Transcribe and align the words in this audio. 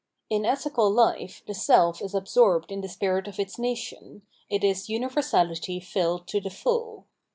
In 0.31 0.47
ethical 0.47 0.91
hfe 0.93 1.45
the 1.45 1.53
self 1.53 2.01
is 2.01 2.15
absorbed 2.15 2.71
in 2.71 2.81
the 2.81 2.89
spirit 2.89 3.27
of 3.27 3.37
its 3.39 3.59
nation, 3.59 4.23
it 4.49 4.63
is 4.63 4.87
umversahty 4.87 5.79
filled 5.79 6.25
to 6.29 6.41
the 6.41 6.49
full. 6.49 7.05